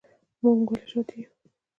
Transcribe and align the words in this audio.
موږ 0.41 0.59
ولې 0.69 0.85
شاته 0.91 1.15
یو؟ 1.21 1.31